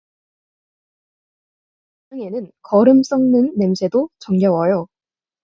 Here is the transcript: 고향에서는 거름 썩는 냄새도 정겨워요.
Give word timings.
고향에서는 2.09 2.51
거름 2.63 3.03
썩는 3.03 3.53
냄새도 3.55 4.09
정겨워요. 4.17 4.87